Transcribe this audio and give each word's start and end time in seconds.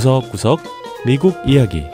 구석구석 0.00 0.60
미국 1.04 1.34
이야기 1.46 1.84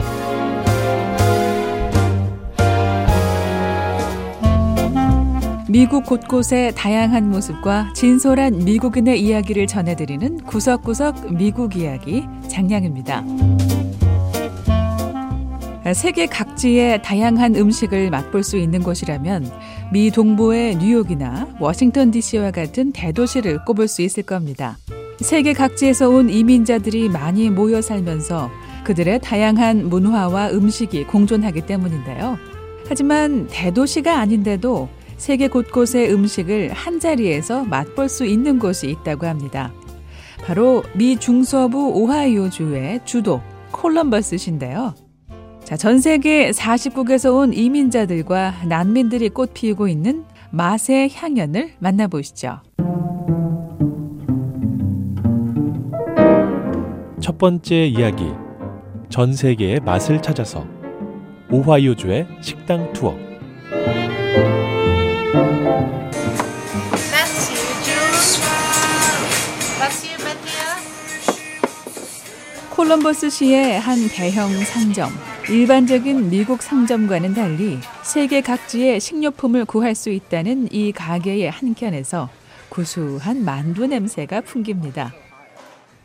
미국 5.68 6.06
곳곳의 6.06 6.76
다양한 6.76 7.28
모습과 7.28 7.92
진솔한 7.96 8.64
미국인의 8.64 9.20
이야기를 9.20 9.66
전해드리는 9.66 10.44
구석구석 10.44 11.34
미국 11.34 11.74
이야기 11.74 12.22
장량입니다. 12.48 13.24
세계 15.92 16.26
각지의 16.26 17.02
다양한 17.02 17.56
음식을 17.56 18.10
맛볼 18.10 18.44
수 18.44 18.56
있는 18.56 18.84
곳이라면 18.84 19.50
미 19.92 20.12
동부의 20.12 20.76
뉴욕이나 20.76 21.48
워싱턴 21.58 22.12
DC와 22.12 22.52
같은 22.52 22.92
대도시를 22.92 23.64
꼽을 23.64 23.88
수 23.88 24.02
있을 24.02 24.22
겁니다. 24.22 24.76
세계 25.20 25.52
각지에서 25.52 26.10
온 26.10 26.28
이민자들이 26.28 27.08
많이 27.08 27.50
모여 27.50 27.80
살면서 27.80 28.50
그들의 28.84 29.20
다양한 29.20 29.88
문화와 29.88 30.50
음식이 30.50 31.04
공존하기 31.04 31.62
때문인데요. 31.62 32.38
하지만 32.88 33.46
대도시가 33.50 34.18
아닌데도 34.18 34.88
세계 35.16 35.48
곳곳의 35.48 36.12
음식을 36.12 36.72
한 36.72 37.00
자리에서 37.00 37.64
맛볼 37.64 38.08
수 38.08 38.24
있는 38.24 38.58
곳이 38.58 38.88
있다고 38.90 39.26
합니다. 39.26 39.72
바로 40.44 40.84
미 40.94 41.16
중서부 41.18 41.92
오하이오주의 41.94 43.00
주도 43.04 43.40
콜럼버스신데요. 43.72 44.94
자, 45.64 45.76
전 45.76 45.98
세계 45.98 46.50
40국에서 46.52 47.34
온 47.34 47.52
이민자들과 47.52 48.66
난민들이 48.68 49.30
꽃 49.30 49.52
피우고 49.52 49.88
있는 49.88 50.24
맛의 50.52 51.10
향연을 51.12 51.72
만나보시죠. 51.80 52.60
첫 57.36 57.38
번째 57.38 57.84
이야기 57.84 58.24
전 59.10 59.34
세계의 59.34 59.80
맛을 59.80 60.22
찾아서 60.22 60.66
오하이오주의 61.50 62.26
식당 62.40 62.90
투어 62.94 63.14
콜럼버스 72.74 73.28
시의 73.28 73.80
한 73.80 73.98
대형 74.08 74.48
상점. 74.64 75.10
일반적인 75.50 76.30
미국 76.30 76.62
상점과는 76.62 77.34
달리 77.34 77.76
세계 78.02 78.40
각지의 78.40 78.98
식료품을 78.98 79.66
구할 79.66 79.94
수 79.94 80.08
있다는 80.08 80.68
이 80.72 80.90
가게의 80.90 81.50
한켠에서 81.50 82.30
구수한 82.70 83.44
만두 83.44 83.86
냄새가 83.86 84.40
풍깁니다. 84.40 85.12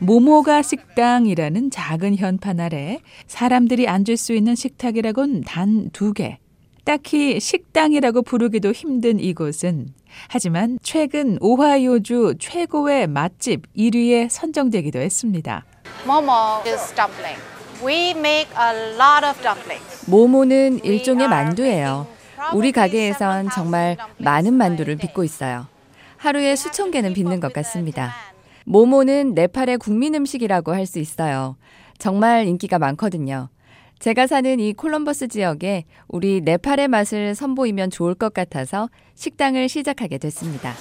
모모가 0.01 0.63
식당이라는 0.63 1.69
작은 1.69 2.17
현판 2.17 2.59
아래 2.59 2.99
사람들이 3.27 3.87
앉을 3.87 4.17
수 4.17 4.33
있는 4.33 4.55
식탁이라곤 4.55 5.41
단 5.41 5.89
두 5.93 6.11
개. 6.13 6.39
딱히 6.83 7.39
식당이라고 7.39 8.23
부르기도 8.23 8.71
힘든 8.71 9.19
이곳은 9.19 9.93
하지만 10.27 10.79
최근 10.81 11.37
오하이오주 11.39 12.35
최고의 12.39 13.05
맛집 13.05 13.61
1위에 13.77 14.27
선정되기도 14.29 14.97
했습니다. 14.99 15.63
Momo 16.05 16.63
is 16.65 16.91
dumpling. 16.95 17.39
We 17.85 18.09
make 18.11 18.49
a 18.59 18.95
lot 18.95 19.23
of 19.23 19.39
dumplings. 19.43 20.09
모모는 20.09 20.83
일종의 20.83 21.27
만두예요. 21.27 22.07
우리 22.55 22.71
가게에선 22.71 23.49
정말 23.51 23.97
많은 24.17 24.55
만두를 24.55 24.95
빚고 24.95 25.23
있어요. 25.23 25.67
하루에 26.17 26.55
수천 26.55 26.89
개는 26.89 27.13
빚는 27.13 27.39
것 27.39 27.53
같습니다. 27.53 28.30
모모는 28.65 29.33
네팔의 29.33 29.77
국민 29.77 30.15
음식이라고 30.15 30.73
할 30.73 30.85
수 30.85 30.99
있어요. 30.99 31.55
정말 31.97 32.47
인기가 32.47 32.79
많거든요. 32.79 33.49
제가 33.99 34.25
사는 34.25 34.59
이 34.59 34.73
콜럼버스 34.73 35.27
지역에 35.27 35.85
우리 36.07 36.41
네팔의 36.41 36.87
맛을 36.87 37.35
선보이면 37.35 37.91
좋을 37.91 38.15
것 38.15 38.33
같아서 38.33 38.89
식당을 39.13 39.69
시작하게 39.69 40.17
됐습니다. 40.17 40.73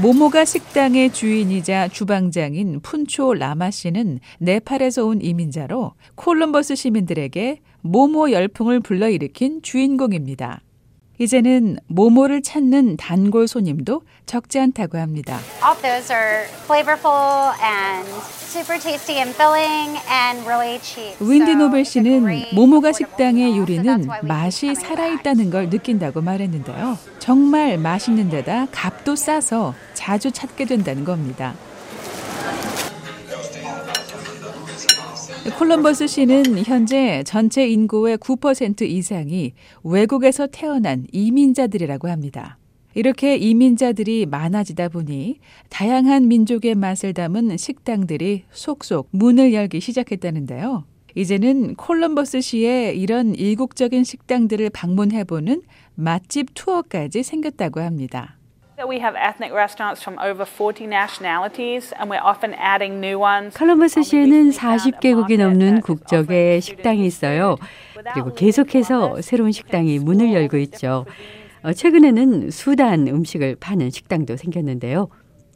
모모가 0.00 0.44
식당의 0.44 1.12
주인이자 1.12 1.88
주방장인 1.88 2.80
푼초 2.80 3.34
라마 3.34 3.70
씨는 3.70 4.20
네팔에서 4.38 5.04
온 5.04 5.20
이민자로 5.20 5.92
콜럼버스 6.14 6.76
시민들에게 6.76 7.60
모모 7.82 8.30
열풍을 8.30 8.80
불러일으킨 8.80 9.60
주인공입니다. 9.62 10.62
이제는 11.20 11.76
모모를 11.86 12.40
찾는 12.40 12.96
단골 12.96 13.46
손님도 13.46 14.00
적지 14.24 14.58
않다고 14.58 14.96
합니다. 14.96 15.38
Those 15.82 16.10
are 16.10 16.46
flavorful 16.64 17.52
and 17.62 18.08
super 18.24 18.80
tasty 18.80 19.18
and 19.18 19.34
filling 19.34 20.00
and 20.08 20.40
really 20.48 20.80
cheap. 20.80 21.14
윈디 21.20 21.56
노벨 21.56 21.84
씨는 21.84 22.54
모모가 22.54 22.92
식당의 22.92 23.58
요리는 23.58 24.08
맛이 24.22 24.74
살아있다는 24.74 25.50
걸 25.50 25.68
느낀다고 25.68 26.22
말했는데요. 26.22 26.96
정말 27.18 27.76
맛있는 27.76 28.30
데다 28.30 28.68
값도 28.72 29.14
싸서 29.14 29.74
자주 29.92 30.30
찾게 30.30 30.64
된다는 30.64 31.04
겁니다. 31.04 31.52
콜럼버스 35.48 36.06
시는 36.06 36.64
현재 36.64 37.22
전체 37.24 37.66
인구의 37.66 38.18
9% 38.18 38.82
이상이 38.82 39.54
외국에서 39.82 40.46
태어난 40.46 41.06
이민자들이라고 41.12 42.08
합니다. 42.08 42.58
이렇게 42.94 43.36
이민자들이 43.36 44.26
많아지다 44.26 44.90
보니 44.90 45.38
다양한 45.70 46.28
민족의 46.28 46.74
맛을 46.74 47.14
담은 47.14 47.56
식당들이 47.56 48.44
속속 48.50 49.08
문을 49.12 49.54
열기 49.54 49.80
시작했다는데요. 49.80 50.84
이제는 51.14 51.74
콜럼버스 51.76 52.42
시에 52.42 52.92
이런 52.92 53.34
이국적인 53.34 54.04
식당들을 54.04 54.70
방문해보는 54.70 55.62
맛집 55.94 56.48
투어까지 56.54 57.22
생겼다고 57.22 57.80
합니다. 57.80 58.39
We 58.86 58.98
have 59.00 59.14
ethnic 59.14 59.52
restaurants 59.52 60.02
from 60.02 60.18
over 60.18 60.44
40 60.44 60.86
nationalities, 60.86 61.92
and 62.00 62.10
we're 62.10 62.22
often 62.22 62.54
adding 62.54 63.00
new 63.00 63.20
ones. 63.20 63.54
컬럼버스 63.56 64.02
시에는 64.02 64.50
40개국이 64.50 65.36
넘는 65.36 65.82
국적의 65.82 66.60
식당이 66.60 67.04
있어요. 67.04 67.56
그리고 68.14 68.32
계속해서 68.34 69.20
새로운 69.20 69.52
식당이 69.52 69.98
문을 69.98 70.32
열고 70.32 70.56
있죠. 70.58 71.04
어, 71.62 71.72
최근에는 71.72 72.50
수단 72.50 73.06
음식을 73.06 73.56
파는 73.60 73.90
식당도 73.90 74.36
생겼는데요. 74.36 75.08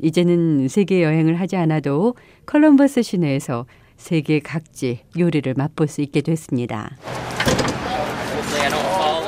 이제는 0.03 0.69
세계 0.69 1.03
여행을 1.03 1.41
하지 1.41 1.57
않아도 1.57 2.15
컬럼버스 2.47 3.03
시내에서 3.03 3.67
세계 3.97 4.41
각지 4.41 5.01
요리를 5.19 5.55
맛볼 5.57 5.89
수 5.89 6.03
있게 6.03 6.21
됐습니다. 6.21 6.91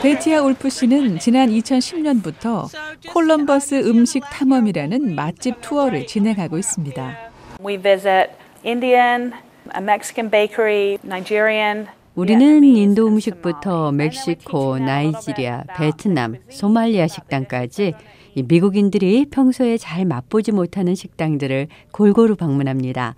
베티아 0.02 0.42
울프 0.42 0.68
씨는 0.70 1.18
지난 1.18 1.48
2010년부터 1.48 2.68
콜럼버스 3.12 3.88
음식 3.88 4.22
탐험이라는 4.30 5.14
맛집 5.14 5.60
투어를 5.60 6.06
진행하고 6.06 6.58
있습니다. 6.58 7.16
We 7.64 7.76
visit 7.76 8.30
Indian, 8.64 9.32
a 9.76 9.82
Mexican 9.82 10.30
bakery, 10.30 10.98
Nigerian. 11.04 11.86
우리는 12.14 12.62
인도 12.64 13.06
음식부터 13.08 13.92
멕시코, 13.92 14.78
나이지리아, 14.78 15.64
베트남, 15.76 16.36
소말리아 16.50 17.08
식당까지 17.08 17.94
이 18.34 18.42
미국인들이 18.42 19.26
평소에 19.30 19.76
잘 19.76 20.04
맛보지 20.04 20.52
못하는 20.52 20.94
식당들을 20.94 21.68
골고루 21.90 22.36
방문합니다. 22.36 23.14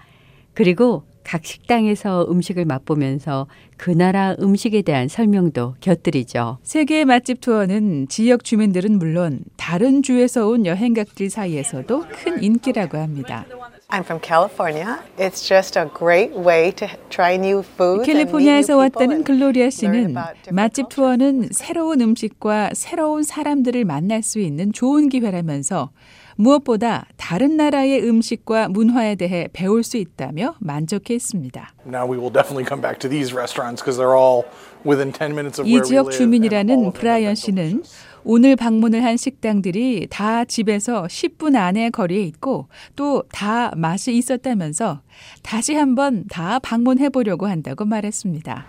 그리고 0.55 1.05
각 1.29 1.45
식당에서 1.45 2.27
음식을 2.31 2.65
맛보면서 2.65 3.49
그 3.77 3.91
나라 3.91 4.35
음식에 4.41 4.81
대한 4.81 5.09
설명도 5.09 5.75
곁들이죠. 5.79 6.57
세계 6.63 7.05
맛집 7.05 7.43
투어는 7.43 8.09
지역 8.09 8.45
주민들은 8.45 8.99
물론 8.99 9.41
다른 9.59 10.03
주에서 10.03 10.49
온 10.49 10.65
여행객들 10.65 11.29
사이에서도 11.29 12.07
큰 12.11 12.43
인기라고 12.43 12.97
합니다. 12.97 13.45
I'm 13.91 14.05
from 14.05 14.23
California. 14.23 15.01
It's 15.19 15.47
just 15.47 15.79
a 15.79 15.87
great 15.99 16.35
way 16.35 16.73
to 16.73 16.89
try 17.11 17.35
new 17.35 17.63
new 17.79 18.03
캘리포니아에서 18.05 18.79
왔다는 18.79 19.23
글로리아 19.25 19.69
씨는 19.69 20.15
맛집. 20.51 20.89
투어는 20.89 21.51
새로운 21.53 22.01
음식과 22.01 22.71
새로운 22.73 23.23
사람들을 23.23 23.85
만날 23.85 24.23
수 24.23 24.41
있는 24.41 24.73
좋은 24.73 25.11
기회라면서 25.11 25.91
무엇보다 26.39 27.07
다른 27.17 27.57
나라의 27.57 28.01
음식과 28.09 28.69
문화에 28.69 29.17
대해 29.17 29.49
배울 29.53 29.83
수 29.83 29.97
있다며 29.97 30.55
만족했습니다. 30.61 31.75
Now 31.87 32.09
we 32.11 32.17
will 32.17 32.33
definitely 32.33 32.65
come 32.67 32.81
back 32.81 33.01
to 33.01 33.11
these 33.11 33.35
restaurants 33.35 33.83
because 33.83 33.99
they're 33.99 34.17
all 34.17 34.45
within 34.87 35.13
10 35.13 35.33
minutes 35.33 35.61
of 35.61 35.69
이 35.69 35.83
지역 35.83 36.11
주민이라는 36.13 36.93
브라이언 36.93 37.35
씨는. 37.35 37.83
오늘 38.25 38.57
방문을 38.57 39.05
한 39.05 39.17
식당들이 39.17 40.07
다 40.11 40.45
집에서 40.45 41.05
10분 41.05 41.57
안에 41.57 41.91
거리에 41.91 42.23
있고 42.25 42.69
또 42.95 43.23
다 43.33 43.73
맛이 43.77 44.15
있었다면서 44.17 45.01
다시 45.43 45.75
한번 45.75 46.25
다 46.29 46.59
방문해 46.59 47.09
보려고 47.09 47.47
한다고 47.47 47.85
말했습니다. 47.85 48.67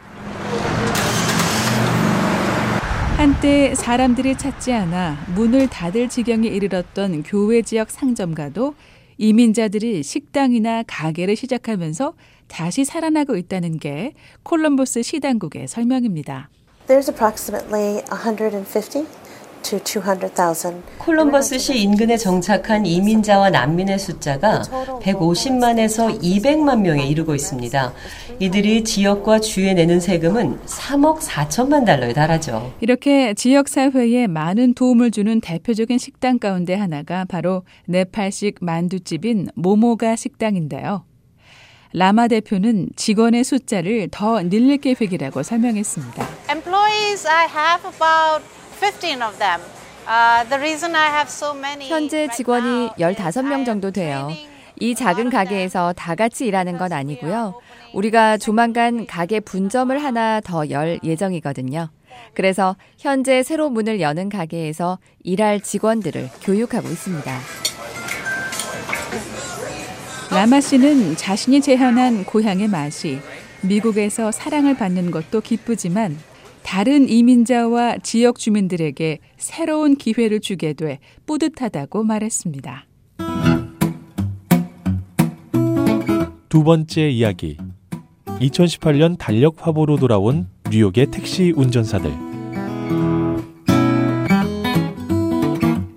한때 3.19 3.75
사람들이 3.75 4.37
찾지 4.37 4.71
않아 4.71 5.17
문을 5.35 5.67
닫을 5.67 6.07
지경에 6.07 6.47
이르렀던 6.47 7.23
교외 7.23 7.61
지역 7.61 7.91
상점가도 7.91 8.75
이민자들이 9.17 10.03
식당이나 10.03 10.83
가게를 10.87 11.35
시작하면서 11.35 12.13
다시 12.47 12.85
살아나고 12.85 13.35
있다는 13.35 13.77
게 13.77 14.13
콜럼버스 14.43 15.03
시당국의 15.03 15.67
설명입니다. 15.67 16.49
There's 16.87 17.09
approximately 17.09 18.01
150 18.09 18.89
to 18.89 19.01
200,000. 19.01 19.28
콜럼버스 20.97 21.59
시 21.59 21.81
인근에 21.81 22.17
정착한 22.17 22.85
이민자와 22.85 23.49
난민의 23.49 23.99
숫자가 23.99 24.61
150만에서 25.01 26.21
200만 26.21 26.81
명에 26.81 27.05
이르고 27.05 27.35
있습니다. 27.35 27.93
이들이 28.39 28.83
지역과 28.83 29.39
주에 29.39 29.73
내는 29.73 29.99
세금은 29.99 30.59
3억 30.65 31.19
4천만 31.19 31.85
달러에 31.85 32.13
달하죠. 32.13 32.73
이렇게 32.79 33.33
지역 33.33 33.67
사회에 33.67 34.27
많은 34.27 34.73
도움을 34.73 35.11
주는 35.11 35.41
대표적인 35.41 35.97
식당 35.97 36.39
가운데 36.39 36.73
하나가 36.75 37.25
바로 37.25 37.63
네팔식 37.87 38.57
만두집인 38.61 39.49
모모가 39.55 40.15
식당인데요. 40.15 41.03
라마 41.91 42.27
대표는 42.27 42.89
직원의 42.95 43.43
숫자를 43.43 44.09
더 44.11 44.41
늘릴 44.43 44.77
계획이라고 44.77 45.41
설명했습니다. 45.41 46.27
Employees, 46.49 47.27
I 47.27 47.47
have 47.47 47.89
about 47.89 48.58
15 48.79 49.21
of 49.21 49.37
them. 49.39 49.61
Uh, 50.07 50.43
the 50.49 50.57
reason 50.59 50.95
I 50.95 51.07
have 51.09 51.29
so 51.29 51.53
many 51.55 51.87
현재 51.89 52.27
직원이 52.29 52.89
15명 52.99 53.65
정도 53.65 53.91
돼요. 53.91 54.29
이 54.79 54.95
작은 54.95 55.29
가게에서 55.29 55.93
다 55.93 56.15
같이 56.15 56.45
일하는 56.45 56.77
건 56.77 56.93
아니고요. 56.93 57.59
우리가 57.93 58.37
조만간 58.37 59.05
가게 59.05 59.39
분점을 59.39 60.01
하나 60.01 60.39
더 60.41 60.65
열 60.69 60.99
예정이거든요. 61.03 61.89
그래서 62.33 62.75
현재 62.97 63.43
새로 63.43 63.69
문을 63.69 63.99
여는 64.01 64.29
가게에서 64.29 64.99
일할 65.23 65.61
직원들을 65.61 66.29
교육하고 66.41 66.87
있습니다. 66.87 67.39
라마 70.31 70.61
씨는 70.61 71.17
자신이 71.17 71.59
재현한 71.61 72.23
고향의 72.25 72.67
맛이 72.67 73.19
미국에서 73.61 74.31
사랑을 74.31 74.75
받는 74.77 75.11
것도 75.11 75.41
기쁘지만 75.41 76.17
다른 76.69 77.09
이민자와 77.09 77.97
지역 78.03 78.37
주민들에게 78.37 79.17
새로운 79.37 79.95
기회를 79.95 80.39
주게 80.39 80.73
돼 80.73 80.99
뿌듯하다고 81.25 82.03
말했습니다. 82.03 82.85
두 86.47 86.63
번째 86.63 87.09
이야기. 87.09 87.57
2018년 88.25 89.17
달력 89.17 89.65
화보로 89.65 89.97
돌아온 89.97 90.47
뉴욕의 90.69 91.07
택시 91.07 91.51
운전사들. 91.55 92.11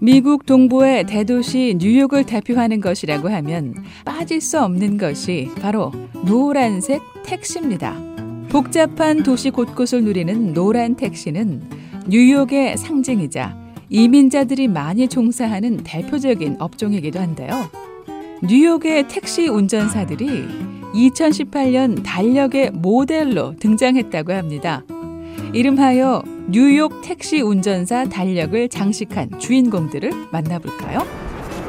미국 0.00 0.46
동부의 0.46 1.04
대도시 1.04 1.76
뉴욕을 1.78 2.24
대표하는 2.24 2.80
것이라고 2.80 3.28
하면 3.28 3.74
빠질 4.06 4.40
수 4.40 4.58
없는 4.58 4.96
것이 4.96 5.50
바로 5.60 5.92
노란색 6.24 7.02
택시입니다. 7.26 8.11
복잡한 8.52 9.22
도시 9.22 9.48
곳곳을 9.48 10.04
누리는 10.04 10.52
노란 10.52 10.94
택시는 10.94 11.62
뉴욕의 12.06 12.76
상징이자 12.76 13.56
이민자들이 13.88 14.68
많이 14.68 15.08
종사하는 15.08 15.78
대표적인 15.78 16.56
업종이기도 16.58 17.18
한데요. 17.18 17.50
뉴욕의 18.42 19.08
택시 19.08 19.48
운전사들이 19.48 20.46
2018년 20.92 22.02
달력의 22.04 22.72
모델로 22.74 23.56
등장했다고 23.56 24.34
합니다. 24.34 24.84
이름하여 25.54 26.22
뉴욕 26.48 27.00
택시 27.00 27.40
운전사 27.40 28.04
달력을 28.04 28.68
장식한 28.68 29.38
주인공들을 29.38 30.10
만나볼까요? 30.30 31.06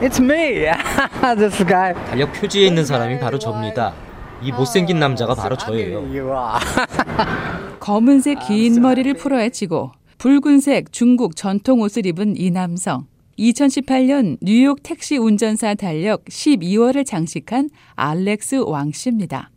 It's 0.02 0.22
me. 0.22 0.66
This 1.38 1.66
guy. 1.66 1.94
달력 1.94 2.34
표지에 2.34 2.68
있는 2.68 2.84
사람이 2.84 3.22
바로 3.22 3.40
접니다. 3.40 3.94
이 4.44 4.52
못생긴 4.52 5.00
남자가 5.00 5.36
바로 5.36 5.56
저예요. 5.56 6.04
검은색 7.80 8.40
긴 8.48 8.82
머리를 8.82 9.14
풀어헤치고 9.14 9.92
붉은색 10.18 10.92
중국 10.92 11.36
전통 11.36 11.82
옷을 11.82 12.06
입은 12.06 12.36
이 12.38 12.52
남성. 12.52 13.08
2018년 13.40 14.38
뉴욕 14.42 14.82
택시 14.84 15.18
운전사 15.18 15.74
달력 15.74 16.26
12월을 16.26 17.06
장식한 17.06 17.70
알렉스 17.96 18.64
왕 18.68 18.92
씨입니다. 18.92 19.50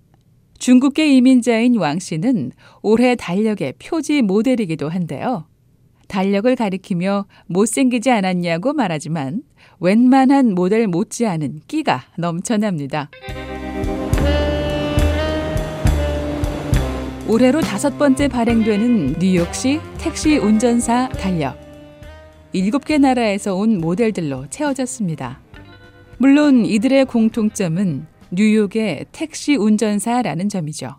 중국계 0.59 1.15
이민자인 1.17 1.77
왕 1.77 1.99
씨는 1.99 2.53
올해 2.83 3.15
달력의 3.15 3.75
표지 3.79 4.23
모델이기도 4.23 4.89
한데요. 4.89 5.47
달력을 6.09 6.55
가리키며 6.57 7.27
못생기지 7.47 8.11
않았냐고 8.11 8.73
말하지만 8.73 9.43
웬만한 9.81 10.55
모델 10.55 10.87
못지않은 10.87 11.61
끼가 11.67 12.05
넘쳐납니다. 12.17 13.11
올해로 17.29 17.61
다섯 17.61 17.99
번째 17.99 18.29
발행되는 18.29 19.17
뉴욕시 19.19 19.81
택시 19.99 20.37
운전사 20.39 21.09
달력. 21.09 21.59
일곱 22.53 22.85
개 22.85 22.99
나라에서 22.99 23.57
온 23.57 23.79
모델들로 23.79 24.47
채워졌습니다. 24.49 25.41
물론 26.19 26.65
이들의 26.65 27.05
공통점은 27.07 28.07
뉴욕의 28.31 29.07
택시 29.13 29.57
운전사라는 29.57 30.49
점이죠. 30.49 30.97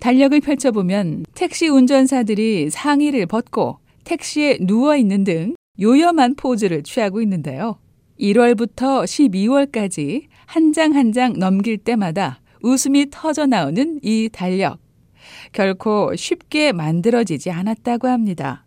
달력을 0.00 0.38
펼쳐보면 0.40 1.24
택시 1.34 1.68
운전사들이 1.68 2.68
상의를 2.70 3.26
벗고 3.26 3.78
택시에 4.04 4.58
누워 4.60 4.96
있는 4.96 5.24
등 5.24 5.54
요염한 5.80 6.34
포즈를 6.34 6.82
취하고 6.82 7.22
있는데요. 7.22 7.78
1월부터 8.20 9.04
12월까지 9.04 10.24
한 10.46 10.72
장 10.72 10.92
한 10.94 11.12
장 11.12 11.32
넘길 11.38 11.78
때마다 11.78 12.40
웃음이 12.62 13.06
터져 13.10 13.46
나오는 13.46 13.98
이 14.02 14.28
달력. 14.30 14.81
결코 15.52 16.14
쉽게 16.16 16.72
만들어지지 16.72 17.50
않았다고 17.50 18.08
합니다. 18.08 18.64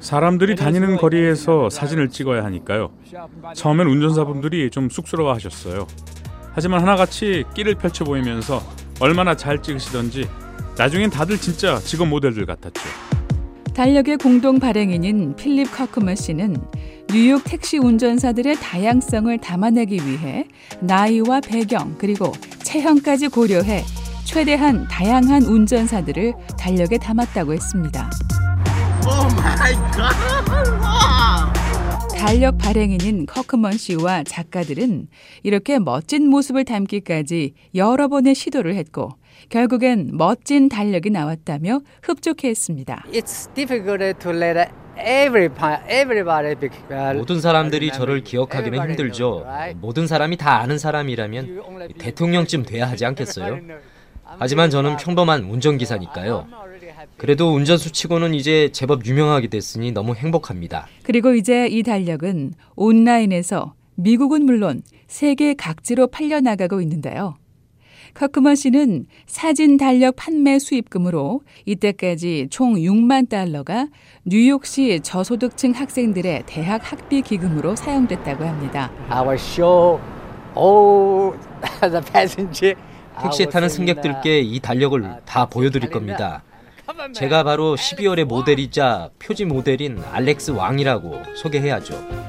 사람들이 0.00 0.56
다니는 0.56 0.96
거리에서 0.96 1.68
사진을 1.70 2.08
찍어야 2.08 2.44
하니까요. 2.44 2.90
처음엔 3.54 3.86
운전사분들이 3.86 4.70
좀 4.70 4.88
쑥스러워하셨어요. 4.88 5.86
하지만 6.52 6.80
하나같이 6.80 7.44
끼를 7.54 7.74
펼쳐 7.74 8.04
보이면서 8.04 8.62
얼마나 9.00 9.36
잘 9.36 9.60
찍으시던지 9.60 10.28
나중엔 10.78 11.10
다들 11.10 11.36
진짜 11.36 11.78
직업 11.78 12.08
모델들 12.08 12.46
같았죠. 12.46 12.80
달력의 13.74 14.18
공동 14.18 14.60
발행인인 14.60 15.34
필립 15.34 15.72
커크먼 15.72 16.14
씨는 16.14 16.56
뉴욕 17.10 17.42
택시 17.44 17.78
운전사들의 17.78 18.54
다양성을 18.56 19.36
담아내기 19.38 19.96
위해 19.96 20.46
나이와 20.80 21.40
배경 21.40 21.96
그리고 21.98 22.32
체형까지 22.74 23.28
고려해 23.28 23.84
최대한 24.24 24.88
다양한 24.88 25.42
운전사들을 25.44 26.32
달력에 26.58 26.98
담았다고 26.98 27.52
했습니다. 27.52 28.10
달력 32.18 32.58
발행인인 32.58 33.26
커크먼 33.26 33.74
씨와 33.74 34.24
작가들은 34.24 35.06
이렇게 35.44 35.78
멋진 35.78 36.28
모습을 36.28 36.64
담기까지 36.64 37.54
여러 37.76 38.08
번의 38.08 38.34
시도를 38.34 38.74
했고 38.74 39.10
결국엔 39.50 40.10
멋진 40.14 40.68
달력이 40.68 41.10
나왔다며 41.10 41.80
흡족해했습니다. 42.02 43.04
모든 47.14 47.40
사람들이 47.40 47.90
저를 47.92 48.22
기억하기는 48.22 48.90
힘들죠. 48.90 49.46
모든 49.80 50.06
사람이 50.06 50.36
다 50.36 50.58
아는 50.58 50.78
사람이라면 50.78 51.62
대통령쯤 51.98 52.64
돼야 52.64 52.88
하지 52.88 53.04
않겠어요? 53.04 53.58
하지만 54.24 54.70
저는 54.70 54.96
평범한 54.96 55.44
운전기사니까요. 55.44 56.46
그래도 57.16 57.52
운전수 57.52 57.92
치고는 57.92 58.34
이제 58.34 58.70
제법 58.72 59.06
유명하게 59.06 59.48
됐으니 59.48 59.92
너무 59.92 60.14
행복합니다. 60.14 60.86
그리고 61.02 61.34
이제 61.34 61.66
이 61.66 61.82
달력은 61.82 62.54
온라인에서 62.76 63.74
미국은 63.96 64.44
물론 64.44 64.82
세계 65.06 65.54
각지로 65.54 66.08
팔려나가고 66.08 66.80
있는데요. 66.80 67.36
커크먼 68.14 68.54
씨는 68.54 69.06
사진 69.26 69.76
달력 69.76 70.16
판매 70.16 70.58
수입금으로 70.58 71.42
이때까지 71.66 72.48
총 72.50 72.74
6만 72.74 73.28
달러가 73.28 73.88
뉴욕시 74.24 75.00
저소득층 75.02 75.72
학생들의 75.72 76.44
대학 76.46 76.92
학비 76.92 77.22
기금으로 77.22 77.74
사용됐다고 77.76 78.44
합니다. 78.44 78.90
택시에 83.22 83.46
타는 83.46 83.68
승객들께 83.68 84.40
이 84.40 84.60
달력을 84.60 85.02
다 85.24 85.46
보여드릴 85.46 85.90
겁니다. 85.90 86.42
제가 87.12 87.42
바로 87.42 87.74
12월의 87.76 88.24
모델이자 88.24 89.10
표지 89.18 89.44
모델인 89.44 90.00
알렉스 90.12 90.52
왕이라고 90.52 91.22
소개해야죠. 91.36 92.24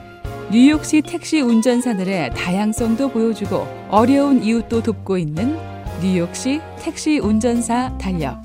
뉴욕시 0.51 1.01
택시 1.01 1.42
운전사들의 1.42 2.32
다양성도 2.36 3.10
보여주고 3.10 3.68
어려운 3.89 4.44
이웃도 4.44 4.84
돕고 4.84 5.18
있는 5.18 5.75
뉴욕시 6.02 6.62
택시 6.80 7.20
운전사 7.20 7.98
달력. 7.98 8.42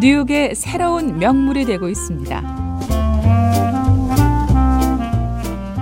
뉴욕의 0.00 0.54
새로운 0.54 1.18
명물이 1.18 1.64
되고 1.64 1.88
있습니다. 1.88 2.62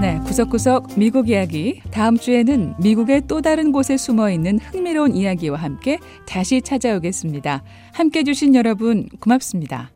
네, 0.01 0.19
구석구석 0.27 0.99
미국 0.99 1.29
이야기. 1.29 1.81
다음 1.91 2.17
주에는 2.17 2.75
미국의 2.79 3.23
또 3.29 3.41
다른 3.43 3.71
곳에 3.71 3.97
숨어 3.97 4.31
있는 4.31 4.59
흥미로운 4.59 5.15
이야기와 5.15 5.59
함께 5.59 5.99
다시 6.27 6.63
찾아오겠습니다. 6.63 7.63
함께 7.93 8.21
해주신 8.21 8.55
여러분 8.55 9.09
고맙습니다. 9.21 9.91